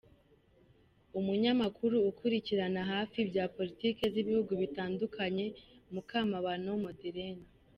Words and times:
Umunyamakuru 1.19 1.95
ukurikiranira 2.09 2.89
hafi 2.91 3.15
ibya 3.23 3.45
politiki 3.55 4.03
z’ibihugu 4.13 4.51
bitandukanye, 4.61 5.45
Mukamabano 5.93 6.71
Madeleine 6.85 7.45